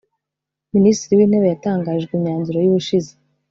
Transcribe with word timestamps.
Minisitiri 0.75 1.17
w’ 1.19 1.23
Intebe 1.25 1.47
yatangarijwe 1.49 2.11
imyanzuro 2.15 2.57
y’ubushize 2.61 3.11